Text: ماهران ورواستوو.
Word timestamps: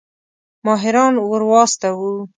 ماهران 0.65 1.13
ورواستوو. 1.27 2.11